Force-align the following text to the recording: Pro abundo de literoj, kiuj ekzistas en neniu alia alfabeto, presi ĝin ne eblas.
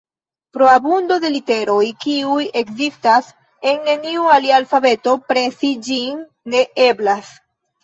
Pro 0.55 0.67
abundo 0.75 1.17
de 1.25 1.29
literoj, 1.33 1.83
kiuj 2.05 2.39
ekzistas 2.63 3.29
en 3.73 3.79
neniu 3.91 4.27
alia 4.39 4.57
alfabeto, 4.63 5.15
presi 5.31 5.73
ĝin 5.91 6.27
ne 6.57 6.67
eblas. 6.91 7.33